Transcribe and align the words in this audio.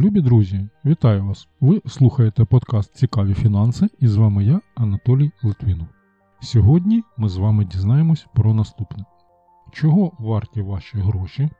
Любі 0.00 0.20
друзі, 0.20 0.68
вітаю 0.84 1.26
вас! 1.26 1.48
Ви 1.60 1.82
слухаєте 1.86 2.44
подкаст 2.44 2.96
Цікаві 2.96 3.34
фінанси 3.34 3.88
і 3.98 4.08
з 4.08 4.16
вами 4.16 4.44
я, 4.44 4.60
Анатолій 4.74 5.30
Литвинов. 5.42 5.86
Сьогодні 6.40 7.02
ми 7.16 7.28
з 7.28 7.36
вами 7.36 7.64
дізнаємось 7.64 8.26
про 8.34 8.54
наступне: 8.54 9.04
чого 9.72 10.12
варті 10.18 10.62
ваші 10.62 10.98
гроші, 10.98 11.50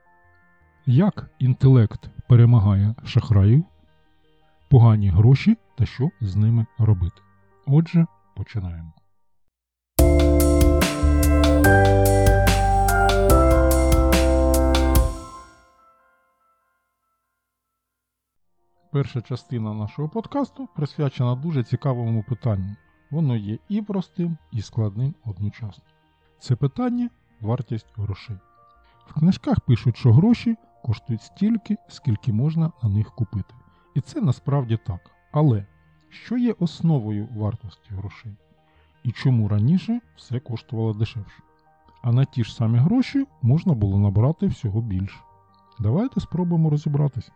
як 0.87 1.31
інтелект 1.39 2.11
перемагає 2.29 2.95
шахраїв, 3.05 3.65
погані 4.71 5.09
гроші 5.09 5.57
та 5.79 5.87
що 5.87 6.11
з 6.21 6.37
ними 6.37 6.67
робити. 6.79 7.23
Отже, 7.67 8.07
починаємо. 8.37 8.93
Перша 18.93 19.23
частина 19.23 19.75
нашого 19.75 20.09
подкасту 20.09 20.69
присвячена 20.77 21.35
дуже 21.35 21.65
цікавому 21.65 22.23
питанню. 22.23 22.77
Воно 23.11 23.37
є 23.37 23.59
і 23.69 23.83
простим, 23.83 24.37
і 24.53 24.63
складним 24.63 25.15
одночасно. 25.25 25.85
Це 26.39 26.57
питання 26.57 27.11
вартість 27.41 27.87
грошей. 27.97 28.37
В 29.07 29.15
книжках 29.15 29.61
пишуть, 29.61 29.97
що 29.97 30.13
гроші 30.13 30.57
коштують 30.85 31.23
стільки, 31.23 31.77
скільки 31.89 32.33
можна 32.33 32.73
на 32.83 32.89
них 32.89 33.11
купити. 33.15 33.55
І 33.95 34.01
це 34.01 34.21
насправді 34.21 34.79
так. 34.87 35.11
Але 35.33 35.67
що 36.09 36.37
є 36.37 36.55
основою 36.59 37.29
вартості 37.37 37.91
грошей? 37.91 38.33
І 39.03 39.13
чому 39.13 39.49
раніше 39.49 40.01
все 40.17 40.41
коштувало 40.41 40.93
дешевше? 40.93 41.43
А 42.03 42.13
на 42.13 42.25
ті 42.25 42.45
ж 42.45 42.55
самі 42.55 42.79
гроші 42.79 43.27
можна 43.43 43.75
було 43.75 43.99
набрати 43.99 44.47
всього 44.47 44.81
більше. 44.81 45.21
Давайте 45.79 46.21
спробуємо 46.21 46.71
розібратися. 46.71 47.33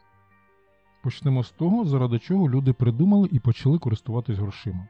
Почнемо 1.04 1.44
з 1.44 1.50
того, 1.50 1.84
заради 1.84 2.18
чого 2.18 2.48
люди 2.48 2.72
придумали 2.72 3.28
і 3.32 3.38
почали 3.38 3.78
користуватись 3.78 4.38
грошима. 4.38 4.86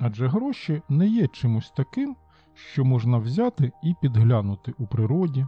Адже 0.00 0.28
гроші 0.28 0.82
не 0.88 1.06
є 1.06 1.26
чимось 1.26 1.70
таким, 1.76 2.16
що 2.54 2.84
можна 2.84 3.18
взяти 3.18 3.72
і 3.82 3.94
підглянути 4.02 4.74
у 4.78 4.86
природі, 4.86 5.46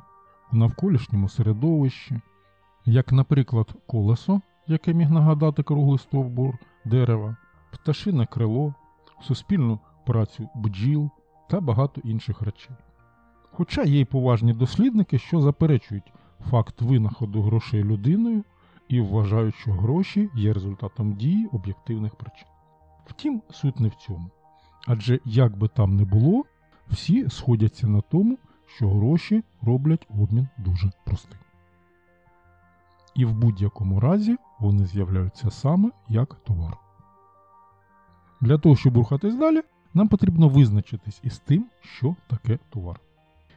у 0.52 0.56
навколишньому 0.56 1.28
середовищі, 1.28 2.20
як, 2.84 3.12
наприклад, 3.12 3.74
колесо, 3.86 4.40
яке 4.66 4.94
міг 4.94 5.10
нагадати 5.10 5.62
круглий 5.62 5.98
стовбур 5.98 6.58
дерева, 6.84 7.36
пташине 7.72 8.26
крило, 8.26 8.74
суспільну 9.22 9.78
працю 10.06 10.48
бджіл 10.54 11.10
та 11.50 11.60
багато 11.60 12.00
інших 12.04 12.42
речей. 12.42 12.76
Хоча 13.52 13.82
є 13.82 14.00
й 14.00 14.04
поважні 14.04 14.52
дослідники, 14.52 15.18
що 15.18 15.40
заперечують 15.40 16.12
факт 16.50 16.82
винаходу 16.82 17.42
грошей 17.42 17.84
людиною 17.84 18.44
і 18.92 19.00
вважають, 19.00 19.54
що 19.54 19.72
гроші 19.72 20.30
є 20.34 20.52
результатом 20.52 21.12
дії 21.12 21.48
об'єктивних 21.52 22.14
причин. 22.14 22.48
Втім, 23.06 23.42
суть 23.50 23.80
не 23.80 23.88
в 23.88 23.94
цьому. 23.94 24.30
Адже 24.86 25.20
як 25.24 25.58
би 25.58 25.68
там 25.68 25.96
не 25.96 26.04
було, 26.04 26.44
всі 26.90 27.28
сходяться 27.28 27.86
на 27.86 28.00
тому, 28.00 28.38
що 28.66 28.88
гроші 28.88 29.44
роблять 29.62 30.06
обмін 30.10 30.48
дуже 30.58 30.90
простим. 31.04 31.38
І 33.14 33.24
в 33.24 33.34
будь-якому 33.34 34.00
разі 34.00 34.36
вони 34.58 34.86
з'являються 34.86 35.50
саме 35.50 35.90
як 36.08 36.34
товар. 36.34 36.76
Для 38.40 38.58
того, 38.58 38.76
щоб 38.76 38.96
рухатись 38.96 39.36
далі, 39.36 39.62
нам 39.94 40.08
потрібно 40.08 40.48
визначитись 40.48 41.20
із 41.22 41.38
тим, 41.38 41.66
що 41.80 42.16
таке 42.26 42.58
товар. 42.70 43.00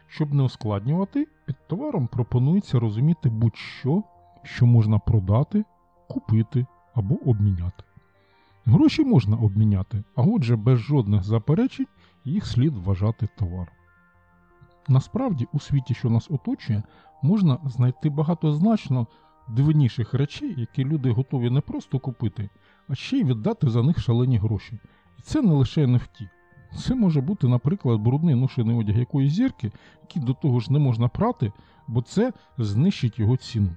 Щоб 0.08 0.33
не 0.33 0.44
ускладнювати, 0.44 1.28
під 1.45 1.56
товаром 1.67 2.08
пропонується 2.08 2.80
розуміти 2.80 3.29
будь-що, 3.29 4.03
що 4.45 4.66
можна 4.66 5.00
продати, 5.00 5.63
купити 6.09 6.66
або 6.94 7.16
обміняти. 7.16 7.83
Гроші 8.66 9.06
можна 9.06 9.38
обміняти, 9.38 10.03
а 10.16 10.22
отже, 10.22 10.56
без 10.56 10.79
жодних 10.79 11.23
заперечень 11.23 11.88
їх 12.25 12.45
слід 12.45 12.78
вважати 12.78 13.28
товаром. 13.38 13.67
Насправді, 14.88 15.47
у 15.53 15.59
світі, 15.59 15.94
що 15.94 16.09
нас 16.09 16.31
оточує, 16.31 16.83
можна 17.22 17.57
знайти 17.66 18.09
багато 18.09 18.53
значно 18.53 19.07
дивніших 19.47 20.13
речей, 20.13 20.53
які 20.57 20.85
люди 20.85 21.12
готові 21.12 21.50
не 21.50 21.62
просто 21.62 22.00
купити, 22.00 22.50
а 22.88 22.95
ще 22.95 23.17
й 23.17 23.23
віддати 23.23 23.69
за 23.69 23.83
них 23.83 24.00
шалені 24.00 24.38
гроші. 24.38 24.79
І 25.19 25.22
це 25.22 25.41
не 25.41 25.53
лише 25.53 25.85
NFT. 25.85 26.29
Це 26.77 26.95
може 26.95 27.22
бути, 27.22 27.47
наприклад, 27.47 28.00
брудний 28.00 28.35
ношений 28.35 28.77
одяг 28.77 28.97
якоїсь 29.00 29.33
зірки, 29.33 29.72
який 30.01 30.23
до 30.23 30.33
того 30.33 30.59
ж 30.59 30.73
не 30.73 30.79
можна 30.79 31.07
прати, 31.07 31.51
бо 31.88 32.01
це 32.01 32.33
знищить 32.57 33.19
його 33.19 33.38
ціну. 33.38 33.69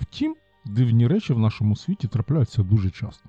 Втім, 0.00 0.36
дивні 0.64 1.06
речі 1.06 1.32
в 1.32 1.38
нашому 1.38 1.76
світі 1.76 2.08
трапляються 2.08 2.62
дуже 2.62 2.90
часто. 2.90 3.28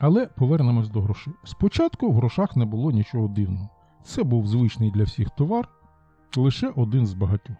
Але 0.00 0.26
повернемось 0.26 0.88
до 0.88 1.00
грошей. 1.00 1.32
Спочатку 1.44 2.08
в 2.10 2.14
грошах 2.14 2.56
не 2.56 2.64
було 2.64 2.90
нічого 2.90 3.28
дивного. 3.28 3.68
Це 4.04 4.22
був 4.22 4.46
звичний 4.46 4.90
для 4.90 5.04
всіх 5.04 5.30
товар, 5.30 5.68
лише 6.36 6.68
один 6.68 7.06
з 7.06 7.14
багатьох. 7.14 7.56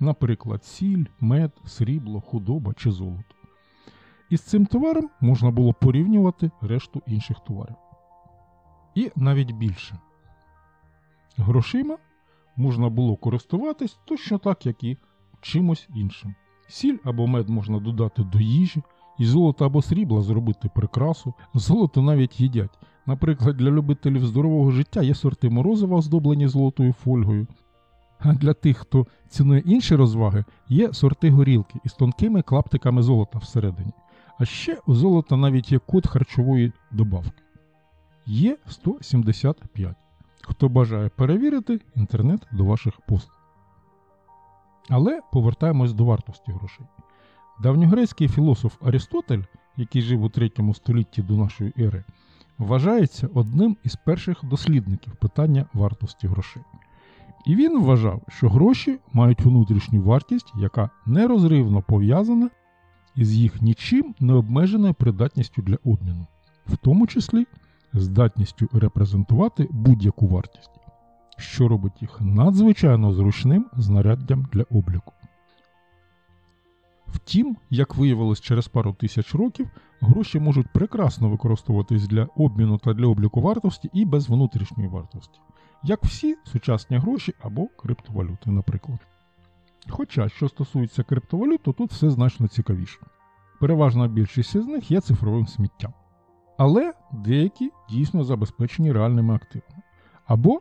Наприклад, 0.00 0.64
сіль, 0.64 1.04
мед, 1.20 1.52
срібло, 1.66 2.20
худоба 2.20 2.74
чи 2.74 2.90
золото. 2.90 3.34
І 4.30 4.36
з 4.36 4.40
цим 4.40 4.66
товаром 4.66 5.10
можна 5.20 5.50
було 5.50 5.72
порівнювати 5.72 6.50
решту 6.60 7.02
інших 7.06 7.36
товарів. 7.46 7.76
І 8.94 9.10
навіть 9.16 9.52
більше. 9.52 9.98
Грошима 11.36 11.98
можна 12.56 12.88
було 12.88 13.16
користуватись 13.16 13.98
точно 14.04 14.38
так, 14.38 14.66
як 14.66 14.84
і 14.84 14.96
чимось 15.40 15.88
іншим. 15.94 16.34
Сіль 16.70 16.98
або 17.04 17.26
мед 17.26 17.48
можна 17.48 17.80
додати 17.80 18.22
до 18.22 18.38
їжі, 18.38 18.82
і 19.18 19.24
золото 19.24 19.66
або 19.66 19.82
срібла 19.82 20.22
зробити 20.22 20.70
прикрасу. 20.74 21.34
Золото 21.54 22.02
навіть 22.02 22.40
їдять. 22.40 22.78
Наприклад, 23.06 23.56
для 23.56 23.70
любителів 23.70 24.26
здорового 24.26 24.70
життя 24.70 25.02
є 25.02 25.14
сорти 25.14 25.50
морозива, 25.50 25.96
оздоблені 25.96 26.48
золотою 26.48 26.92
фольгою. 26.92 27.46
А 28.18 28.32
для 28.34 28.54
тих, 28.54 28.76
хто 28.76 29.06
цінує 29.28 29.62
інші 29.66 29.96
розваги, 29.96 30.44
є 30.68 30.92
сорти 30.92 31.30
горілки 31.30 31.78
із 31.84 31.92
тонкими 31.92 32.42
клаптиками 32.42 33.02
золота 33.02 33.38
всередині. 33.38 33.92
А 34.38 34.44
ще 34.44 34.78
у 34.86 34.94
золота 34.94 35.36
навіть 35.36 35.72
є 35.72 35.78
код 35.78 36.06
харчової 36.06 36.72
добавки. 36.90 37.42
Є 38.26 38.56
175. 38.68 39.96
Хто 40.42 40.68
бажає 40.68 41.08
перевірити, 41.08 41.80
інтернет 41.96 42.46
до 42.52 42.64
ваших 42.64 43.00
послуг. 43.00 43.39
Але 44.88 45.20
повертаємось 45.32 45.92
до 45.92 46.04
вартості 46.04 46.52
грошей. 46.52 46.86
Давньогрецький 47.62 48.28
філософ 48.28 48.76
Арістотель, 48.82 49.42
який 49.76 50.02
жив 50.02 50.22
у 50.22 50.28
3 50.28 50.50
столітті 50.74 51.22
до 51.22 51.36
нашої 51.36 51.72
ери, 51.78 52.04
вважається 52.58 53.28
одним 53.34 53.76
із 53.84 53.96
перших 53.96 54.44
дослідників 54.44 55.16
питання 55.16 55.66
вартості 55.72 56.26
грошей. 56.26 56.62
І 57.46 57.56
він 57.56 57.82
вважав, 57.82 58.22
що 58.28 58.48
гроші 58.48 58.98
мають 59.12 59.40
внутрішню 59.40 60.02
вартість, 60.02 60.52
яка 60.56 60.90
нерозривно 61.06 61.82
пов'язана 61.82 62.50
із 63.14 63.34
їх 63.34 63.62
нічим 63.62 64.14
не 64.20 64.32
обмеженою 64.32 64.94
придатністю 64.94 65.62
для 65.62 65.78
обміну, 65.84 66.26
в 66.66 66.76
тому 66.76 67.06
числі 67.06 67.46
здатністю 67.92 68.68
репрезентувати 68.72 69.68
будь-яку 69.70 70.26
вартість, 70.26 70.70
що 71.40 71.68
робить 71.68 72.02
їх 72.02 72.20
надзвичайно 72.20 73.12
зручним 73.12 73.66
знаряддям 73.76 74.46
для 74.52 74.62
обліку. 74.62 75.12
Втім, 77.06 77.56
як 77.70 77.96
виявилось 77.96 78.40
через 78.40 78.68
пару 78.68 78.92
тисяч 78.92 79.34
років, 79.34 79.70
гроші 80.00 80.40
можуть 80.40 80.72
прекрасно 80.72 81.28
використовуватись 81.28 82.08
для 82.08 82.24
обміну 82.36 82.78
та 82.78 82.94
для 82.94 83.06
обліку 83.06 83.40
вартості 83.40 83.90
і 83.92 84.04
без 84.04 84.28
внутрішньої 84.28 84.88
вартості, 84.88 85.40
як 85.82 86.04
всі 86.04 86.36
сучасні 86.44 86.96
гроші 86.96 87.34
або 87.40 87.66
криптовалюти, 87.66 88.50
наприклад. 88.50 88.98
Хоча, 89.88 90.28
що 90.28 90.48
стосується 90.48 91.02
криптовалют, 91.02 91.62
то 91.62 91.72
тут 91.72 91.90
все 91.90 92.10
значно 92.10 92.48
цікавіше. 92.48 93.00
Переважна 93.60 94.08
більшість 94.08 94.54
із 94.54 94.66
них 94.66 94.90
є 94.90 95.00
цифровим 95.00 95.46
сміттям. 95.46 95.92
Але 96.58 96.92
деякі 97.12 97.70
дійсно 97.90 98.24
забезпечені 98.24 98.92
реальними 98.92 99.34
активами. 99.34 99.82
Або, 100.26 100.60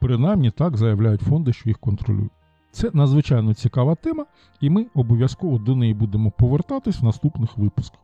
принаймні 0.00 0.50
так 0.50 0.76
заявляють 0.76 1.20
фонди, 1.20 1.52
що 1.52 1.68
їх 1.68 1.78
контролюють. 1.78 2.32
Це 2.70 2.90
надзвичайно 2.92 3.54
цікава 3.54 3.94
тема, 3.94 4.26
і 4.60 4.70
ми 4.70 4.86
обов'язково 4.94 5.58
до 5.58 5.76
неї 5.76 5.94
будемо 5.94 6.30
повертатись 6.30 7.00
в 7.00 7.04
наступних 7.04 7.58
випусках. 7.58 8.00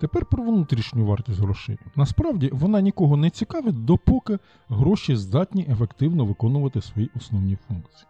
Тепер 0.00 0.26
про 0.26 0.42
внутрішню 0.42 1.06
вартість 1.06 1.40
грошей. 1.40 1.78
Насправді 1.96 2.50
вона 2.52 2.80
нікого 2.80 3.16
не 3.16 3.30
цікавить, 3.30 3.84
допоки 3.84 4.38
гроші 4.68 5.16
здатні 5.16 5.66
ефективно 5.70 6.24
виконувати 6.24 6.80
свої 6.80 7.10
основні 7.16 7.56
функції. 7.68 8.06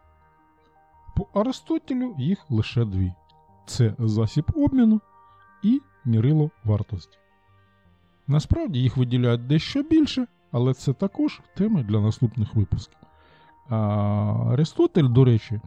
По 1.16 1.40
Аристотелю 1.40 2.14
їх 2.18 2.50
лише 2.50 2.84
дві: 2.84 3.12
це 3.66 3.94
засіб 3.98 4.44
обміну 4.54 5.00
і 5.62 5.80
мірило 6.04 6.50
вартості. 6.64 7.18
Насправді 8.26 8.78
їх 8.78 8.96
виділяють 8.96 9.46
дещо 9.46 9.82
більше, 9.82 10.26
але 10.52 10.74
це 10.74 10.92
також 10.92 11.40
теми 11.56 11.82
для 11.82 12.00
наступних 12.00 12.54
випусків. 12.54 12.98
А 13.68 13.76
Аристотель, 14.52 15.08
до 15.08 15.24
речі, 15.24 15.60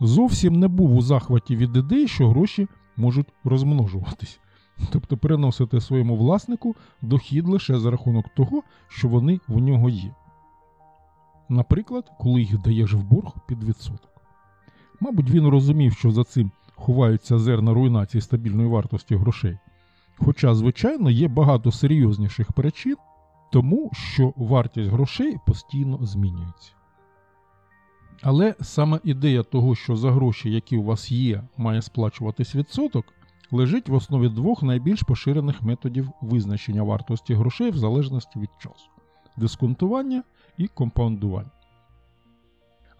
зовсім 0.00 0.58
не 0.58 0.68
був 0.68 0.96
у 0.96 1.02
захваті 1.02 1.56
від 1.56 1.76
ідеї, 1.76 2.08
що 2.08 2.28
гроші 2.28 2.68
можуть 2.96 3.32
розмножуватись, 3.44 4.40
тобто 4.90 5.16
приносити 5.16 5.80
своєму 5.80 6.16
власнику 6.16 6.76
дохід 7.02 7.48
лише 7.48 7.78
за 7.78 7.90
рахунок 7.90 8.24
того, 8.36 8.62
що 8.88 9.08
вони 9.08 9.40
в 9.48 9.58
нього 9.58 9.88
є. 9.88 10.14
Наприклад, 11.48 12.10
коли 12.20 12.40
їх 12.40 12.62
даєш 12.62 12.92
в 12.94 13.02
борг 13.02 13.32
під 13.46 13.64
відсоток. 13.64 14.10
Мабуть, 15.00 15.30
він 15.30 15.48
розумів, 15.48 15.92
що 15.92 16.10
за 16.10 16.24
цим 16.24 16.50
ховаються 16.74 17.38
зерна 17.38 17.74
руйнації 17.74 18.20
стабільної 18.20 18.68
вартості 18.68 19.16
грошей. 19.16 19.58
Хоча, 20.16 20.54
звичайно, 20.54 21.10
є 21.10 21.28
багато 21.28 21.72
серйозніших 21.72 22.52
причин, 22.52 22.96
тому 23.54 23.90
що 23.92 24.32
вартість 24.36 24.90
грошей 24.90 25.36
постійно 25.46 25.98
змінюється. 26.02 26.72
Але 28.22 28.54
саме 28.60 29.00
ідея 29.04 29.42
того, 29.42 29.74
що 29.74 29.96
за 29.96 30.12
гроші, 30.12 30.50
які 30.50 30.76
у 30.76 30.82
вас 30.82 31.12
є, 31.12 31.42
має 31.56 31.82
сплачуватись 31.82 32.54
відсоток, 32.54 33.04
лежить 33.50 33.88
в 33.88 33.94
основі 33.94 34.28
двох 34.28 34.62
найбільш 34.62 35.02
поширених 35.02 35.62
методів 35.62 36.10
визначення 36.20 36.82
вартості 36.82 37.34
грошей 37.34 37.70
в 37.70 37.76
залежності 37.76 38.38
від 38.38 38.48
часу 38.58 38.90
дисконтування 39.36 40.22
і 40.56 40.66
компаундування. 40.66 41.50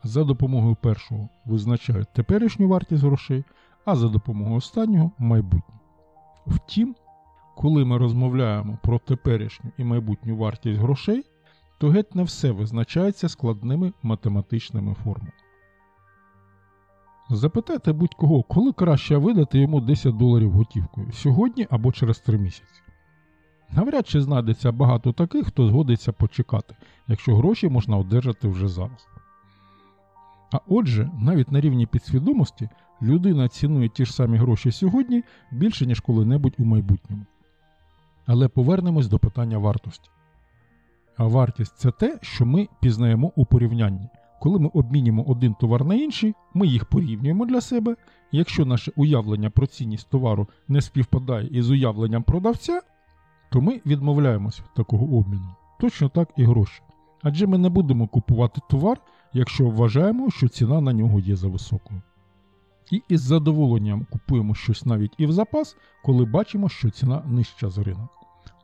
За 0.02 0.24
допомогою 0.24 0.76
першого 0.76 1.28
визначають 1.44 2.12
теперішню 2.12 2.68
вартість 2.68 3.02
грошей, 3.02 3.44
а 3.84 3.96
за 3.96 4.08
допомогою 4.08 4.56
останнього 4.56 5.10
майбутнє. 5.18 5.74
Втім, 6.46 6.96
коли 7.56 7.84
ми 7.84 7.98
розмовляємо 7.98 8.78
про 8.82 8.98
теперішню 8.98 9.70
і 9.78 9.84
майбутню 9.84 10.36
вартість 10.36 10.80
грошей, 10.80 11.24
то 11.78 11.88
геть 11.88 12.14
не 12.14 12.22
все 12.22 12.50
визначається 12.50 13.28
складними 13.28 13.92
математичними 14.02 14.94
формулами. 14.94 15.32
Запитайте 17.30 17.92
будь-кого, 17.92 18.42
коли 18.42 18.72
краще 18.72 19.16
видати 19.16 19.58
йому 19.58 19.80
10 19.80 20.16
доларів 20.16 20.50
готівкою 20.50 21.12
сьогодні 21.12 21.66
або 21.70 21.92
через 21.92 22.18
3 22.18 22.38
місяці. 22.38 22.82
Навряд 23.70 24.08
чи 24.08 24.20
знайдеться 24.20 24.72
багато 24.72 25.12
таких, 25.12 25.46
хто 25.46 25.66
згодиться 25.66 26.12
почекати, 26.12 26.76
якщо 27.08 27.36
гроші 27.36 27.68
можна 27.68 27.96
одержати 27.96 28.48
вже 28.48 28.68
зараз. 28.68 29.08
А 30.52 30.58
отже, 30.68 31.10
навіть 31.20 31.52
на 31.52 31.60
рівні 31.60 31.86
підсвідомості 31.86 32.68
людина 33.02 33.48
цінує 33.48 33.88
ті 33.88 34.04
ж 34.04 34.12
самі 34.12 34.38
гроші 34.38 34.72
сьогодні 34.72 35.22
більше, 35.52 35.86
ніж 35.86 36.00
коли-небудь 36.00 36.54
у 36.58 36.64
майбутньому. 36.64 37.26
Але 38.26 38.48
повернемось 38.48 39.08
до 39.08 39.18
питання 39.18 39.58
вартості. 39.58 40.10
А 41.16 41.26
вартість 41.26 41.78
це 41.78 41.90
те, 41.90 42.18
що 42.22 42.46
ми 42.46 42.68
пізнаємо 42.80 43.32
у 43.36 43.46
порівнянні. 43.46 44.08
Коли 44.40 44.58
ми 44.58 44.70
обмінюємо 44.74 45.22
один 45.22 45.54
товар 45.54 45.84
на 45.84 45.94
інший, 45.94 46.34
ми 46.54 46.66
їх 46.66 46.84
порівнюємо 46.84 47.46
для 47.46 47.60
себе. 47.60 47.96
Якщо 48.32 48.64
наше 48.64 48.92
уявлення 48.96 49.50
про 49.50 49.66
цінність 49.66 50.10
товару 50.10 50.48
не 50.68 50.80
співпадає 50.80 51.48
із 51.52 51.70
уявленням 51.70 52.22
продавця, 52.22 52.80
то 53.50 53.60
ми 53.60 53.80
відмовляємося 53.86 54.62
від 54.62 54.74
такого 54.74 55.18
обміну. 55.18 55.54
Точно 55.80 56.08
так 56.08 56.28
і 56.36 56.44
гроші. 56.44 56.82
Адже 57.22 57.46
ми 57.46 57.58
не 57.58 57.68
будемо 57.68 58.06
купувати 58.06 58.60
товар, 58.70 59.00
якщо 59.32 59.70
вважаємо, 59.70 60.30
що 60.30 60.48
ціна 60.48 60.80
на 60.80 60.92
нього 60.92 61.20
є 61.20 61.36
за 61.36 61.48
високою. 61.48 62.02
І 62.90 63.02
із 63.08 63.20
задоволенням 63.20 64.06
купуємо 64.10 64.54
щось 64.54 64.86
навіть 64.86 65.14
і 65.18 65.26
в 65.26 65.32
запас, 65.32 65.76
коли 66.04 66.24
бачимо, 66.24 66.68
що 66.68 66.90
ціна 66.90 67.22
нижча 67.26 67.70
за 67.70 67.82
ринок. 67.82 68.10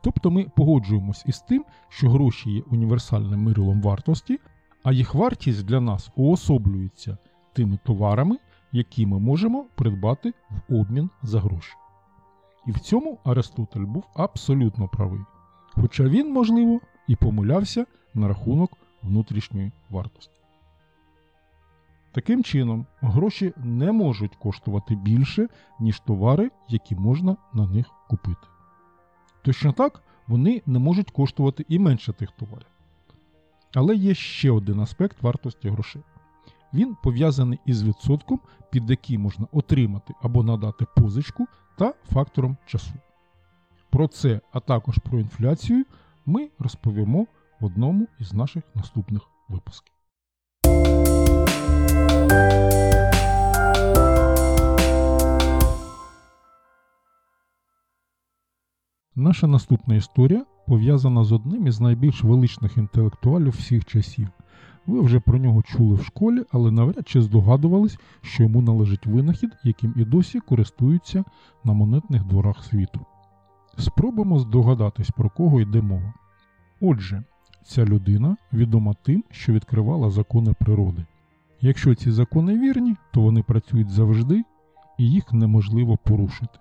Тобто 0.03 0.31
ми 0.31 0.47
погоджуємось 0.57 1.25
із 1.27 1.41
тим, 1.41 1.65
що 1.89 2.11
гроші 2.11 2.51
є 2.51 2.63
універсальним 2.71 3.43
мирилом 3.43 3.83
вартості, 3.83 4.39
а 4.83 4.93
їх 4.93 5.15
вартість 5.15 5.67
для 5.67 5.81
нас 5.81 6.11
уособлюється 6.17 7.19
тими 7.53 7.79
товарами, 7.85 8.37
які 8.73 9.07
ми 9.07 9.19
можемо 9.19 9.67
придбати 9.75 10.33
в 10.51 10.75
обмін 10.75 11.11
за 11.23 11.41
гроші. 11.41 11.73
І 12.67 12.73
в 12.73 12.79
цьому 12.79 13.19
Аристотель 13.25 13.81
був 13.81 14.05
абсолютно 14.15 14.89
правий. 14.89 15.21
Хоча 15.73 16.05
він, 16.05 16.33
можливо, 16.33 16.81
і 17.09 17.17
помилявся 17.17 17.87
на 18.15 18.29
рахунок 18.29 18.71
внутрішньої 19.03 19.73
вартості. 19.91 20.40
Таким 22.13 22.45
чином, 22.45 22.87
гроші 23.01 23.53
не 23.57 23.93
можуть 23.93 24.37
коштувати 24.37 24.95
більше, 24.95 25.49
ніж 25.81 26.01
товари, 26.01 26.51
які 26.69 26.95
можна 26.95 27.37
на 27.55 27.67
них 27.67 27.87
купити. 28.09 28.47
Точно 29.43 29.73
так, 29.73 30.03
вони 30.27 30.63
не 30.67 30.79
можуть 30.79 31.11
коштувати 31.11 31.65
і 31.69 31.79
менше 31.79 32.13
тих 32.13 32.31
товарів. 32.31 32.67
Але 33.75 33.97
є 33.97 34.15
ще 34.15 34.51
один 34.51 34.81
аспект 34.81 35.23
вартості 35.23 35.69
грошей. 35.69 36.03
Він 36.75 36.97
пов'язаний 37.03 37.59
із 37.67 37.83
відсотком, 37.83 38.41
під 38.71 38.91
який 38.91 39.19
можна 39.19 39.47
отримати 39.53 40.15
або 40.23 40.43
надати 40.43 40.87
позичку 40.97 41.47
та 41.79 41.95
фактором 42.13 42.57
часу. 42.67 42.93
Про 43.91 44.09
це, 44.09 44.41
а 44.53 44.61
також 44.61 44.99
про 44.99 45.19
інфляцію, 45.19 45.85
ми 46.27 46.51
розповімо 46.59 47.27
в 47.61 47.65
одному 47.65 48.07
із 48.19 48.33
наших 48.33 48.65
наступних 48.75 49.23
випусків. 49.49 49.95
Наша 59.21 59.47
наступна 59.47 59.95
історія 59.95 60.45
пов'язана 60.67 61.25
з 61.25 61.33
одним 61.33 61.67
із 61.67 61.81
найбільш 61.81 62.25
величних 62.25 62.77
інтелектуалів 62.77 63.53
всіх 63.53 63.85
часів. 63.85 64.29
Ви 64.87 65.01
вже 65.01 65.21
про 65.21 65.39
нього 65.39 65.63
чули 65.63 65.95
в 65.95 66.05
школі, 66.05 66.45
але 66.53 66.71
навряд 66.71 67.09
чи 67.09 67.23
здогадувались, 67.23 67.99
що 68.23 68.43
йому 68.43 68.63
належить 68.63 69.07
винахід, 69.07 69.51
яким 69.65 69.95
і 69.97 70.05
досі 70.05 70.41
користуються 70.41 71.25
на 71.65 71.73
монетних 71.73 72.25
дворах 72.25 72.65
світу. 72.65 73.01
Спробуємо 73.79 74.39
здогадатись, 74.39 75.11
про 75.11 75.31
кого 75.31 75.61
йде 75.61 75.83
мова. 75.83 76.15
Отже, 76.81 77.23
ця 77.65 77.85
людина 77.85 78.37
відома 78.53 78.95
тим, 79.03 79.25
що 79.31 79.53
відкривала 79.53 80.11
закони 80.11 80.55
природи. 80.61 81.05
Якщо 81.61 81.95
ці 81.95 82.11
закони 82.11 82.59
вірні, 82.59 82.97
то 83.13 83.21
вони 83.21 83.43
працюють 83.43 83.91
завжди 83.91 84.43
і 84.99 85.11
їх 85.11 85.33
неможливо 85.33 85.97
порушити 85.97 86.59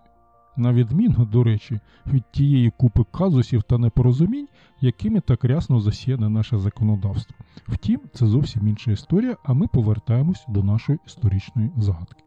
на 0.60 0.74
відміну, 0.74 1.26
до 1.26 1.44
речі, 1.44 1.80
від 2.08 2.32
тієї 2.32 2.70
купи 2.70 3.04
казусів 3.12 3.64
та 3.64 3.78
непорозумінь, 3.78 4.48
якими 4.82 5.20
так 5.20 5.44
рясно 5.44 5.80
засіяне 5.80 6.30
наше 6.30 6.58
законодавство. 6.58 7.36
Втім, 7.68 8.00
це 8.14 8.26
зовсім 8.26 8.68
інша 8.68 8.92
історія, 8.92 9.38
а 9.44 9.54
ми 9.54 9.68
повертаємось 9.68 10.46
до 10.48 10.64
нашої 10.64 11.00
історичної 11.06 11.72
загадки. 11.78 12.24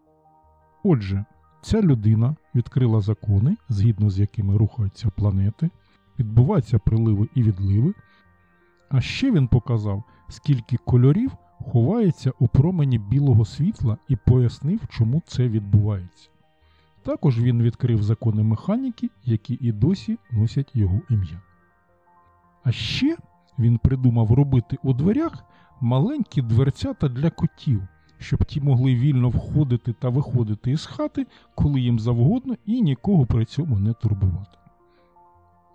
Отже, 0.85 1.25
ця 1.63 1.83
людина 1.83 2.37
відкрила 2.55 3.01
закони, 3.01 3.57
згідно 3.69 4.11
з 4.11 4.19
якими 4.19 4.57
рухаються 4.57 5.11
планети, 5.11 5.71
відбуваються 6.19 6.79
приливи 6.79 7.29
і 7.35 7.43
відливи. 7.43 7.95
А 8.91 9.01
ще 9.01 9.31
він 9.31 9.49
показав, 9.49 10.03
скільки 10.29 10.77
кольорів 10.77 11.31
ховається 11.63 12.33
у 12.39 12.49
промені 12.49 12.99
білого 12.99 13.45
світла 13.45 13.97
і 14.09 14.17
пояснив, 14.17 14.81
чому 14.89 15.23
це 15.27 15.49
відбувається. 15.49 16.29
Також 17.03 17.41
він 17.41 17.63
відкрив 17.63 18.03
закони 18.03 18.43
механіки, 18.43 19.11
які 19.25 19.59
і 19.61 19.73
досі 19.73 20.19
носять 20.31 20.71
його 20.75 21.01
ім'я. 21.11 21.41
А 22.65 22.73
ще 22.73 23.17
він 23.59 23.79
придумав 23.79 24.33
робити 24.33 24.79
у 24.83 24.93
дверях 24.93 25.45
маленькі 25.81 26.43
дверцята 26.43 27.09
для 27.09 27.31
котів, 27.31 27.83
щоб 28.19 28.45
ті 28.45 28.61
могли 28.61 28.95
вільно 28.95 29.29
входити 29.29 29.93
та 29.93 30.09
виходити 30.09 30.71
із 30.71 30.87
хати, 30.87 31.27
коли 31.55 31.81
їм 31.81 31.99
завгодно, 31.99 32.55
і 32.67 32.83
нікого 32.83 33.27
при 33.27 33.45
цьому 33.45 33.79
не 33.79 33.93
турбувати. 33.93 34.59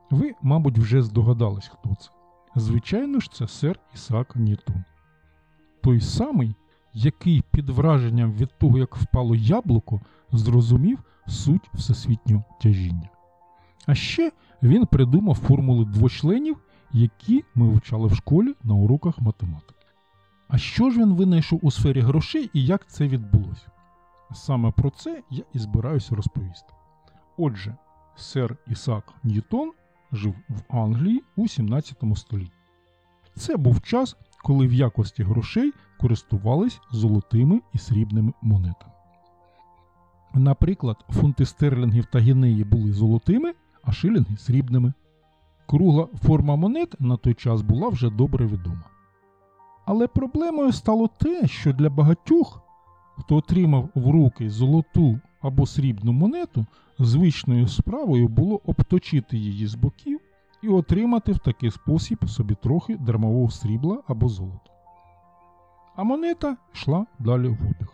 Ви, 0.10 0.34
мабуть, 0.42 0.78
вже 0.78 1.02
здогадались, 1.02 1.68
хто 1.68 1.96
це. 1.96 2.10
Звичайно 2.56 3.20
ж, 3.20 3.32
це 3.32 3.48
сер 3.48 3.80
Ісаак 3.94 4.36
Ньютон. 4.36 4.84
Той 5.88 6.02
самий, 6.02 6.56
який 6.94 7.44
під 7.52 7.70
враженням 7.70 8.34
від 8.34 8.50
того, 8.58 8.78
як 8.78 8.96
впало 8.96 9.36
яблуко, 9.36 10.02
зрозумів 10.32 11.00
суть 11.28 11.70
всесвітнього 11.74 12.44
тяжіння. 12.62 13.10
А 13.86 13.96
ще 13.96 14.32
він 14.64 14.86
придумав 14.86 15.36
формули 15.36 15.86
двочленів, 15.86 16.58
які 16.92 17.44
ми 17.56 17.68
вивчали 17.68 18.08
в 18.08 18.16
школі 18.16 18.56
на 18.64 18.74
уроках 18.74 19.20
математики. 19.20 19.86
А 20.48 20.58
що 20.58 20.90
ж 20.90 21.00
він 21.00 21.14
винайшов 21.14 21.60
у 21.62 21.72
сфері 21.72 22.00
грошей 22.00 22.50
і 22.54 22.66
як 22.66 22.90
це 22.90 23.08
відбулося? 23.08 23.72
Саме 24.34 24.72
про 24.72 24.90
це 24.90 25.24
я 25.30 25.44
і 25.54 25.60
збираюся 25.60 26.16
розповісти. 26.16 26.74
Отже, 27.38 27.76
сер 28.16 28.58
Ісак 28.68 29.14
Ньютон 29.24 29.72
жив 30.12 30.36
в 30.50 30.78
Англії 30.78 31.24
у 31.36 31.48
17 31.48 31.98
столітті. 32.16 32.52
Це 33.36 33.58
був 33.58 33.82
час, 33.82 34.18
коли 34.48 34.68
в 34.68 34.74
якості 34.74 35.24
грошей 35.24 35.74
користувались 36.00 36.80
золотими 36.92 37.62
і 37.74 37.78
срібними 37.78 38.34
монетами. 38.42 38.94
Наприклад, 40.34 40.98
фунти 41.10 41.46
стерлінгів 41.46 42.06
та 42.06 42.20
гінеї 42.20 42.64
були 42.64 42.94
золотими, 42.94 43.54
а 43.84 43.92
шилінги 43.92 44.38
срібними. 44.38 44.94
Кругла 45.66 46.08
форма 46.24 46.56
монет 46.56 46.96
на 47.02 47.18
той 47.18 47.34
час 47.34 47.62
була 47.62 47.90
вже 47.90 48.10
добре 48.10 48.46
відома. 48.46 48.84
Але 49.86 50.08
проблемою 50.08 50.72
стало 50.72 51.10
те, 51.18 51.48
що 51.48 51.74
для 51.74 51.90
багатьох, 51.90 52.62
хто 53.18 53.36
отримав 53.36 53.90
в 53.96 54.10
руки 54.10 54.50
золоту 54.50 55.20
або 55.42 55.66
срібну 55.66 56.12
монету, 56.12 56.66
звичною 57.00 57.68
справою 57.68 58.28
було 58.28 58.62
обточити 58.66 59.38
її 59.38 59.68
з 59.68 59.76
боків 59.76 60.17
і 60.62 60.70
отримати 60.70 61.32
в 61.32 61.40
такий 61.40 61.72
спосіб 61.72 62.30
собі 62.30 62.56
трохи 62.56 62.98
дармового 62.98 63.50
срібла 63.52 64.04
або 64.08 64.30
золота. 64.30 64.72
А 65.96 66.04
монета 66.04 66.58
йшла 66.74 67.06
далі 67.20 67.48
в 67.48 67.62
обіг. 67.62 67.94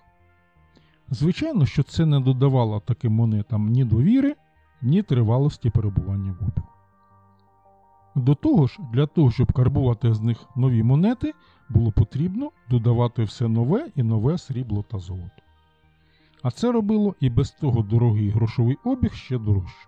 Звичайно, 1.09 1.65
що 1.65 1.83
це 1.83 2.05
не 2.05 2.19
додавало 2.19 2.79
таким 2.79 3.13
монетам 3.13 3.69
ні 3.69 3.85
довіри, 3.85 4.35
ні 4.81 5.03
тривалості 5.03 5.69
перебування 5.69 6.31
в 6.31 6.43
обігу. 6.43 6.67
До 8.15 8.35
того 8.35 8.67
ж, 8.67 8.79
для 8.93 9.05
того, 9.05 9.31
щоб 9.31 9.53
карбувати 9.53 10.13
з 10.13 10.21
них 10.21 10.45
нові 10.55 10.83
монети, 10.83 11.33
було 11.69 11.91
потрібно 11.91 12.51
додавати 12.69 13.23
все 13.23 13.47
нове 13.47 13.87
і 13.95 14.03
нове 14.03 14.37
срібло 14.37 14.83
та 14.91 14.99
золото. 14.99 15.43
А 16.41 16.51
це 16.51 16.71
робило 16.71 17.15
і 17.19 17.29
без 17.29 17.51
того 17.51 17.81
дорогий 17.81 18.29
грошовий 18.29 18.77
обіг 18.83 19.13
ще 19.13 19.37
дорожче. 19.37 19.87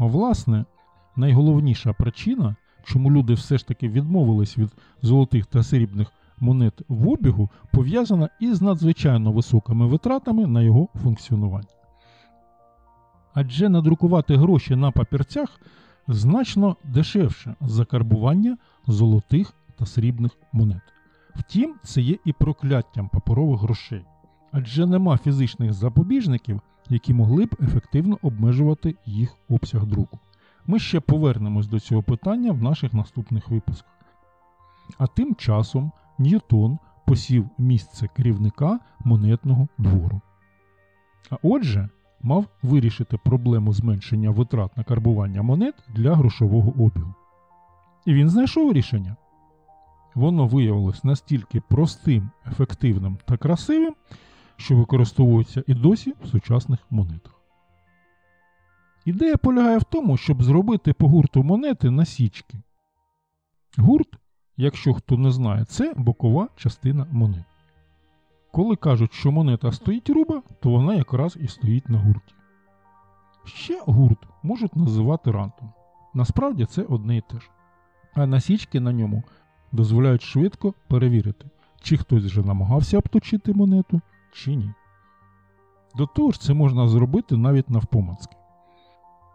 А 0.00 0.06
власне, 0.06 0.64
найголовніша 1.16 1.92
причина, 1.92 2.56
чому 2.84 3.10
люди 3.10 3.34
все 3.34 3.58
ж 3.58 3.66
таки 3.66 3.88
відмовились 3.88 4.58
від 4.58 4.70
золотих 5.02 5.46
та 5.46 5.62
срібних 5.62 6.12
монет 6.38 6.82
в 6.88 7.08
обігу, 7.08 7.48
пов'язана 7.72 8.28
із 8.40 8.62
надзвичайно 8.62 9.32
високими 9.32 9.86
витратами 9.86 10.46
на 10.46 10.62
його 10.62 10.88
функціонування. 11.02 11.68
Адже 13.34 13.68
надрукувати 13.68 14.36
гроші 14.36 14.76
на 14.76 14.90
папірцях 14.90 15.60
значно 16.08 16.76
дешевше 16.84 17.54
за 17.60 17.84
карбування 17.84 18.56
золотих 18.86 19.54
та 19.78 19.86
срібних 19.86 20.32
монет. 20.52 20.82
Втім, 21.36 21.74
це 21.82 22.00
є 22.00 22.16
і 22.24 22.32
прокляттям 22.32 23.08
паперових 23.08 23.60
грошей, 23.60 24.04
адже 24.52 24.86
нема 24.86 25.18
фізичних 25.18 25.72
запобіжників, 25.72 26.60
які 26.90 27.14
могли 27.14 27.46
б 27.46 27.56
ефективно 27.62 28.18
обмежувати 28.22 28.94
їх 29.06 29.36
обсяг 29.48 29.86
друку. 29.86 30.18
Ми 30.66 30.78
ще 30.78 31.00
повернемось 31.00 31.66
до 31.66 31.80
цього 31.80 32.02
питання 32.02 32.52
в 32.52 32.62
наших 32.62 32.92
наступних 32.92 33.48
випусках. 33.48 33.92
А 34.98 35.06
тим 35.06 35.34
часом 35.34 35.92
Ньютон 36.18 36.78
посів 37.06 37.48
місце 37.58 38.08
керівника 38.16 38.80
монетного 39.04 39.68
двору. 39.78 40.20
А 41.30 41.36
отже, 41.42 41.88
мав 42.22 42.44
вирішити 42.62 43.16
проблему 43.16 43.72
зменшення 43.72 44.30
витрат 44.30 44.76
на 44.76 44.84
карбування 44.84 45.42
монет 45.42 45.74
для 45.88 46.14
грошового 46.14 46.84
обігу. 46.84 47.14
І 48.06 48.14
він 48.14 48.30
знайшов 48.30 48.72
рішення. 48.72 49.16
Воно 50.14 50.46
виявилось 50.46 51.04
настільки 51.04 51.60
простим, 51.60 52.30
ефективним 52.46 53.18
та 53.24 53.36
красивим, 53.36 53.94
що 54.60 54.76
використовується 54.76 55.64
і 55.66 55.74
досі 55.74 56.14
в 56.22 56.26
сучасних 56.26 56.80
монетах. 56.90 57.34
Ідея 59.04 59.36
полягає 59.36 59.78
в 59.78 59.84
тому, 59.84 60.16
щоб 60.16 60.42
зробити 60.42 60.92
по 60.92 61.08
гурту 61.08 61.42
монети 61.42 61.90
насічки. 61.90 62.58
Гурт, 63.78 64.08
якщо 64.56 64.94
хто 64.94 65.16
не 65.16 65.30
знає, 65.30 65.64
це 65.64 65.94
бокова 65.96 66.48
частина 66.56 67.06
монет. 67.10 67.44
Коли 68.52 68.76
кажуть, 68.76 69.12
що 69.12 69.32
монета 69.32 69.72
стоїть 69.72 70.10
руба, 70.10 70.42
то 70.60 70.70
вона 70.70 70.94
якраз 70.94 71.38
і 71.40 71.48
стоїть 71.48 71.88
на 71.88 71.98
гурті. 71.98 72.34
Ще 73.44 73.82
гурт 73.86 74.18
можуть 74.42 74.76
називати 74.76 75.30
рантом. 75.30 75.72
Насправді 76.14 76.64
це 76.64 76.82
одне 76.82 77.16
і 77.16 77.20
те 77.20 77.40
ж. 77.40 77.50
А 78.14 78.26
насічки 78.26 78.80
на 78.80 78.92
ньому 78.92 79.22
дозволяють 79.72 80.22
швидко 80.22 80.74
перевірити, 80.88 81.46
чи 81.82 81.96
хтось 81.96 82.24
вже 82.24 82.42
намагався 82.42 82.98
обточити 82.98 83.52
монету, 83.54 84.00
чи 84.32 84.54
ні. 84.54 84.72
До 85.96 86.06
того 86.06 86.32
ж, 86.32 86.40
це 86.40 86.54
можна 86.54 86.88
зробити 86.88 87.36
навіть 87.36 87.70
навпомацки. 87.70 88.36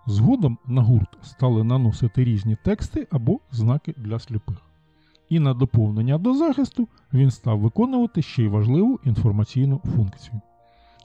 Згодом 0.07 0.57
на 0.65 0.81
гурт 0.81 1.17
стали 1.21 1.63
наносити 1.63 2.23
різні 2.23 2.57
тексти 2.63 3.07
або 3.11 3.39
знаки 3.51 3.93
для 3.97 4.19
сліпих. 4.19 4.61
І 5.29 5.39
на 5.39 5.53
доповнення 5.53 6.17
до 6.17 6.33
захисту 6.33 6.87
він 7.13 7.31
став 7.31 7.59
виконувати 7.59 8.21
ще 8.21 8.43
й 8.43 8.47
важливу 8.47 8.99
інформаційну 9.03 9.81
функцію. 9.95 10.41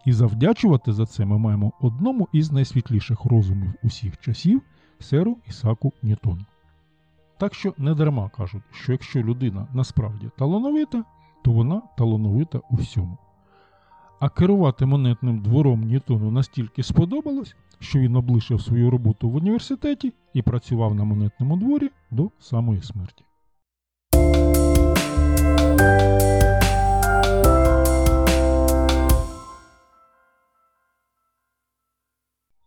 І 0.05 0.13
завдячувати 0.13 0.93
за 0.93 1.07
це 1.07 1.25
ми 1.25 1.39
маємо 1.39 1.73
одному 1.81 2.29
із 2.33 2.53
найсвітліших 2.53 3.25
розумів 3.25 3.73
усіх 3.83 4.19
часів 4.19 4.63
серу 4.99 5.37
Ісаку 5.49 5.93
Ньютону. 6.03 6.45
Так 7.39 7.55
що 7.55 7.75
не 7.79 7.95
дарма 7.95 8.29
кажуть, 8.29 8.63
що 8.73 8.93
якщо 8.93 9.23
людина 9.23 9.67
насправді 9.75 10.31
талановита, 10.39 11.05
то 11.45 11.53
вона 11.53 11.83
талановита 11.97 12.61
у 12.71 12.77
всьому. 12.77 13.19
А 14.21 14.29
керувати 14.29 14.87
монетним 14.87 15.41
двором 15.41 15.85
Ньютону 15.85 16.31
настільки 16.31 16.83
сподобалось, 16.83 17.57
що 17.79 17.99
він 17.99 18.17
облишив 18.17 18.61
свою 18.61 18.91
роботу 18.91 19.31
в 19.31 19.35
університеті 19.35 20.13
і 20.35 20.43
працював 20.43 20.95
на 20.95 21.05
монетному 21.05 21.57
дворі 21.57 21.91
до 22.11 22.31
самої 22.39 22.83
смерті. 22.83 23.25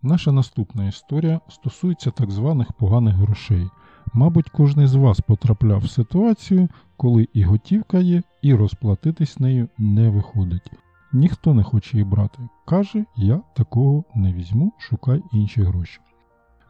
Наша 0.02 0.32
наступна 0.32 0.88
історія 0.88 1.40
стосується 1.50 2.12
так 2.12 2.32
званих 2.32 2.74
поганих 2.74 3.16
грошей. 3.16 3.70
Мабуть, 4.14 4.50
кожен 4.50 4.88
з 4.88 4.96
вас 4.96 5.20
потрапляв 5.20 5.80
в 5.80 5.90
ситуацію, 5.90 6.70
коли 6.98 7.28
і 7.34 7.44
готівка 7.44 8.00
є, 8.00 8.22
і 8.42 8.54
розплатитись 8.54 9.40
нею 9.40 9.70
не 9.78 10.10
виходить. 10.10 10.72
Ніхто 11.14 11.54
не 11.54 11.64
хоче 11.64 11.98
її 11.98 12.10
брати. 12.10 12.40
Каже, 12.66 13.06
я 13.16 13.42
такого 13.56 14.04
не 14.16 14.34
візьму, 14.34 14.72
шукай 14.78 15.24
інші 15.34 15.64
гроші. 15.64 16.00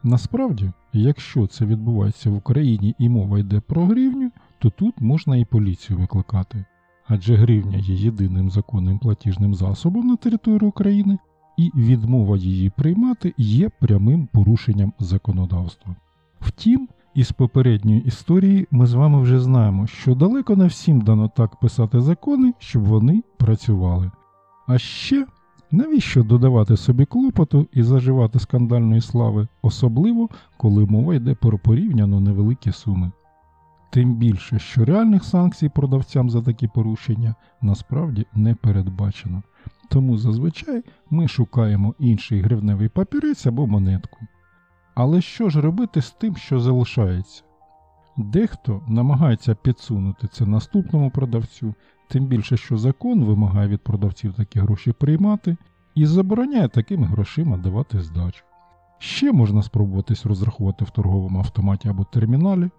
Насправді, 0.02 0.72
якщо 0.92 1.46
це 1.46 1.66
відбувається 1.66 2.30
в 2.30 2.36
Україні 2.36 2.94
і 2.98 3.08
мова 3.08 3.38
йде 3.38 3.60
про 3.60 3.84
гривню, 3.84 4.30
то 4.58 4.70
тут 4.70 5.00
можна 5.00 5.36
і 5.36 5.44
поліцію 5.44 5.98
викликати. 5.98 6.64
Адже 7.06 7.36
гривня 7.36 7.78
є 7.78 7.94
єдиним 7.94 8.50
законним 8.50 8.98
платіжним 8.98 9.54
засобом 9.54 10.06
на 10.06 10.16
території 10.16 10.68
України, 10.68 11.18
і 11.56 11.70
відмова 11.74 12.36
її 12.36 12.70
приймати 12.70 13.34
є 13.36 13.70
прямим 13.80 14.26
порушенням 14.26 14.92
законодавства. 14.98 15.96
Втім, 16.40 16.88
із 17.14 17.32
попередньої 17.32 18.00
історії 18.00 18.66
ми 18.70 18.86
з 18.86 18.94
вами 18.94 19.22
вже 19.22 19.40
знаємо, 19.40 19.86
що 19.86 20.14
далеко 20.14 20.56
не 20.56 20.66
всім 20.66 21.00
дано 21.00 21.28
так 21.36 21.60
писати 21.60 22.00
закони, 22.00 22.54
щоб 22.58 22.84
вони 22.84 23.22
працювали. 23.38 24.10
А 24.66 24.78
ще 24.78 25.26
навіщо 25.70 26.22
додавати 26.22 26.76
собі 26.76 27.04
клопоту 27.04 27.66
і 27.72 27.82
заживати 27.82 28.38
скандальної 28.38 29.00
слави, 29.00 29.48
особливо 29.62 30.28
коли 30.56 30.84
мова 30.84 31.14
йде 31.14 31.34
про 31.34 31.58
порівняно 31.58 32.20
невеликі 32.20 32.72
суми. 32.72 33.12
Тим 33.90 34.14
більше, 34.14 34.58
що 34.58 34.84
реальних 34.84 35.24
санкцій 35.24 35.68
продавцям 35.68 36.30
за 36.30 36.42
такі 36.42 36.68
порушення 36.68 37.34
насправді 37.62 38.26
не 38.34 38.54
передбачено. 38.54 39.42
Тому 39.88 40.18
зазвичай 40.18 40.82
ми 41.10 41.28
шукаємо 41.28 41.94
інший 41.98 42.40
гривневий 42.40 42.88
папірець 42.88 43.46
або 43.46 43.66
монетку. 43.66 44.18
Але 44.94 45.20
що 45.20 45.50
ж 45.50 45.60
робити 45.60 46.02
з 46.02 46.10
тим, 46.10 46.36
що 46.36 46.60
залишається? 46.60 47.42
Дехто 48.16 48.82
намагається 48.88 49.54
підсунути 49.54 50.28
це 50.32 50.46
наступному 50.46 51.10
продавцю, 51.10 51.74
тим 52.08 52.26
більше, 52.26 52.56
що 52.56 52.78
закон 52.78 53.24
вимагає 53.24 53.68
від 53.68 53.80
продавців 53.80 54.34
такі 54.34 54.60
гроші 54.60 54.92
приймати 54.92 55.56
і 55.94 56.06
забороняє 56.06 56.68
такими 56.68 57.06
грошима 57.06 57.56
давати 57.56 58.00
здачу. 58.00 58.44
Ще 58.98 59.32
можна 59.32 59.62
спробуватись 59.62 60.26
розрахувати 60.26 60.84
в 60.84 60.90
торговому 60.90 61.38
автоматі 61.38 61.88
або 61.88 62.04
терміналі, 62.04 62.70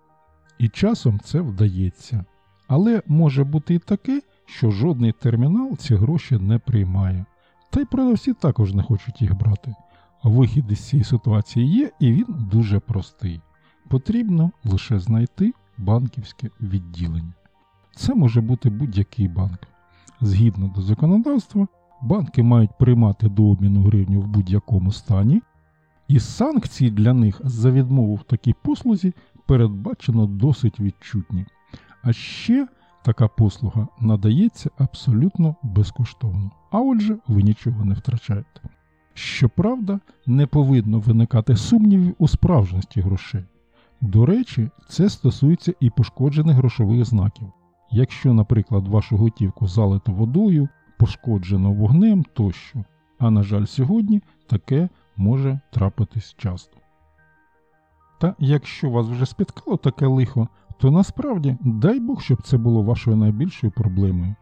і 0.59 0.69
часом 0.69 1.19
це 1.19 1.41
вдається. 1.41 2.25
Але 2.67 3.01
може 3.07 3.43
бути 3.43 3.73
і 3.73 3.79
таке, 3.79 4.21
що 4.45 4.71
жодний 4.71 5.11
термінал 5.11 5.77
ці 5.77 5.95
гроші 5.95 6.37
не 6.37 6.59
приймає. 6.59 7.25
Та 7.69 7.81
й 7.81 7.85
продавці 7.85 8.33
також 8.33 8.73
не 8.73 8.83
хочуть 8.83 9.21
їх 9.21 9.37
брати. 9.37 9.75
Вихід 10.23 10.65
із 10.71 10.79
цієї 10.79 11.03
ситуації 11.03 11.67
є, 11.67 11.91
і 11.99 12.11
він 12.11 12.25
дуже 12.51 12.79
простий. 12.79 13.41
Потрібно 13.89 14.51
лише 14.63 14.99
знайти 14.99 15.53
банківське 15.77 16.49
відділення. 16.61 17.33
Це 17.95 18.15
може 18.15 18.41
бути 18.41 18.69
будь-який 18.69 19.27
банк. 19.27 19.59
Згідно 20.21 20.67
до 20.75 20.81
законодавства, 20.81 21.67
банки 22.01 22.43
мають 22.43 22.77
приймати 22.79 23.29
до 23.29 23.43
обміну 23.43 23.81
гривню 23.81 24.21
в 24.21 24.27
будь-якому 24.27 24.91
стані, 24.91 25.41
і 26.07 26.19
санкції 26.19 26.91
для 26.91 27.13
них 27.13 27.41
за 27.43 27.71
відмову 27.71 28.15
в 28.15 28.23
такій 28.23 28.53
послузі 28.61 29.13
передбачено 29.45 30.25
досить 30.25 30.79
відчутні. 30.79 31.45
А 32.03 32.13
ще 32.13 32.67
така 33.03 33.27
послуга 33.27 33.87
надається 33.99 34.69
абсолютно 34.77 35.55
безкоштовно. 35.63 36.51
А 36.71 36.79
отже, 36.79 37.17
ви 37.27 37.43
нічого 37.43 37.85
не 37.85 37.95
втрачаєте. 37.95 38.61
Щоправда, 39.13 39.99
не 40.25 40.47
повинно 40.47 40.99
виникати 40.99 41.57
сумнівів 41.57 42.15
у 42.17 42.27
справжності 42.27 43.01
грошей. 43.01 43.43
До 44.01 44.25
речі, 44.25 44.69
це 44.89 45.09
стосується 45.09 45.73
і 45.79 45.89
пошкоджених 45.89 46.55
грошових 46.55 47.05
знаків. 47.05 47.51
Якщо, 47.95 48.33
наприклад, 48.33 48.87
вашу 48.87 49.17
готівку 49.17 49.67
залито 49.67 50.11
водою, 50.11 50.69
пошкоджено 50.99 51.73
вогнем 51.73 52.23
тощо. 52.33 52.83
А 53.19 53.31
на 53.31 53.43
жаль, 53.43 53.65
сьогодні 53.65 54.21
таке 54.47 54.89
може 55.17 55.59
трапитись 55.71 56.35
часто. 56.37 56.77
Та 58.21 58.35
якщо 58.39 58.89
вас 58.89 59.07
вже 59.07 59.25
спіткало 59.25 59.77
таке 59.77 60.05
лихо, 60.05 60.47
то 60.77 60.91
насправді 60.91 61.57
дай 61.61 61.99
Бог, 61.99 62.21
щоб 62.21 62.41
це 62.41 62.57
було 62.57 62.81
вашою 62.81 63.17
найбільшою 63.17 63.71
проблемою. 63.71 64.35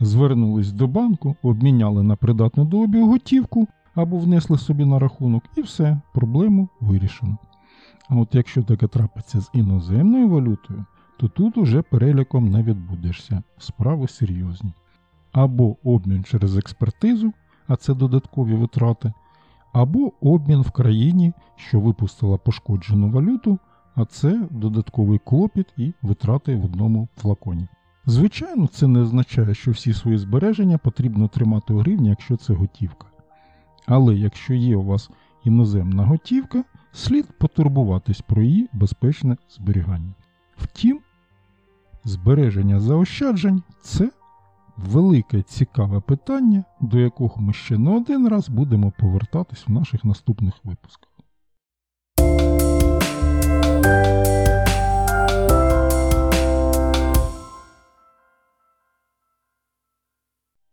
Звернулись 0.00 0.72
до 0.72 0.86
банку, 0.86 1.36
обміняли 1.42 2.02
на 2.02 2.16
придатну 2.16 2.64
до 2.64 2.80
обігу 2.80 3.06
готівку 3.06 3.68
або 3.94 4.18
внесли 4.18 4.58
собі 4.58 4.84
на 4.84 4.98
рахунок, 4.98 5.42
і 5.56 5.62
все, 5.62 6.00
проблему 6.14 6.68
вирішено. 6.80 7.38
А 8.08 8.16
от 8.16 8.34
якщо 8.34 8.62
таке 8.62 8.86
трапиться 8.86 9.40
з 9.40 9.50
іноземною 9.52 10.28
валютою, 10.28 10.84
то 11.18 11.28
тут 11.28 11.58
уже 11.58 11.82
переліком 11.82 12.50
не 12.50 12.62
відбудешся, 12.62 13.42
справи 13.58 14.08
серйозні. 14.08 14.72
Або 15.32 15.76
обмін 15.84 16.24
через 16.24 16.56
експертизу, 16.56 17.32
а 17.66 17.76
це 17.76 17.94
додаткові 17.94 18.54
витрати, 18.54 19.12
або 19.72 20.12
обмін 20.20 20.60
в 20.60 20.70
країні, 20.70 21.32
що 21.56 21.80
випустила 21.80 22.36
пошкоджену 22.36 23.10
валюту, 23.10 23.58
а 23.94 24.04
це 24.04 24.48
додатковий 24.50 25.18
клопіт 25.18 25.66
і 25.76 25.92
витрати 26.02 26.56
в 26.56 26.64
одному 26.64 27.08
флаконі. 27.16 27.68
Звичайно, 28.06 28.66
це 28.66 28.86
не 28.86 29.00
означає, 29.00 29.54
що 29.54 29.70
всі 29.70 29.92
свої 29.92 30.18
збереження 30.18 30.78
потрібно 30.78 31.28
тримати 31.28 31.72
у 31.74 31.78
гривні, 31.78 32.08
якщо 32.08 32.36
це 32.36 32.54
готівка. 32.54 33.06
Але 33.86 34.14
якщо 34.14 34.54
є 34.54 34.76
у 34.76 34.84
вас 34.84 35.10
іноземна 35.44 36.04
готівка, 36.04 36.64
слід 36.92 37.26
потурбуватись 37.38 38.20
про 38.20 38.42
її 38.42 38.68
безпечне 38.72 39.36
зберігання. 39.50 40.14
Втім, 40.56 41.00
збереження 42.08 42.80
заощаджень 42.80 43.62
це 43.82 44.10
велике 44.76 45.42
цікаве 45.42 46.00
питання, 46.00 46.64
до 46.80 46.98
якого 46.98 47.42
ми 47.42 47.52
ще 47.52 47.78
не 47.78 47.90
один 47.90 48.28
раз 48.28 48.48
будемо 48.48 48.92
повертатись 48.98 49.68
в 49.68 49.72
наших 49.72 50.04
наступних 50.04 50.54
випусках. 50.64 51.10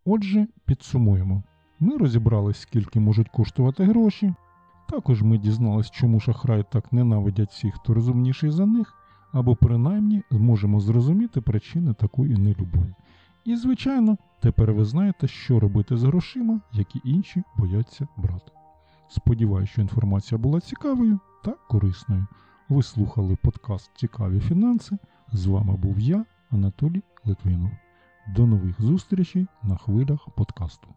Отже, 0.04 0.46
підсумуємо. 0.64 1.42
Ми 1.80 1.96
розібрались, 1.96 2.60
скільки 2.60 3.00
можуть 3.00 3.28
коштувати 3.28 3.84
гроші. 3.84 4.34
Також 4.88 5.22
ми 5.22 5.38
дізнались, 5.38 5.90
чому 5.90 6.20
шахраї 6.20 6.64
так 6.72 6.92
ненавидять 6.92 7.50
всіх, 7.50 7.74
хто 7.74 7.94
розумніший 7.94 8.50
за 8.50 8.66
них, 8.66 8.94
або 9.36 9.56
принаймні 9.56 10.22
зможемо 10.30 10.80
зрозуміти 10.80 11.40
причини 11.40 11.94
такої 11.94 12.36
нелюбові. 12.36 12.94
І, 13.44 13.56
звичайно, 13.56 14.16
тепер 14.40 14.72
ви 14.72 14.84
знаєте, 14.84 15.28
що 15.28 15.60
робити 15.60 15.96
з 15.96 16.04
грошима, 16.04 16.60
які 16.72 17.00
інші 17.04 17.42
бояться 17.56 18.08
брати. 18.16 18.52
Сподіваюся, 19.08 19.72
що 19.72 19.80
інформація 19.80 20.38
була 20.38 20.60
цікавою 20.60 21.18
та 21.44 21.54
корисною. 21.68 22.26
Ви 22.68 22.82
слухали 22.82 23.36
подкаст 23.42 23.90
Цікаві 23.96 24.40
фінанси. 24.40 24.98
З 25.32 25.46
вами 25.46 25.76
був 25.76 25.98
я, 25.98 26.24
Анатолій 26.50 27.02
Литвинов. 27.24 27.70
До 28.36 28.46
нових 28.46 28.82
зустрічей 28.82 29.46
на 29.62 29.76
хвилях 29.76 30.28
подкасту. 30.36 30.88